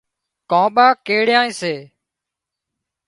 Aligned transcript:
ڪانپاڪڙيئا 0.49 1.43
سي 1.59 1.73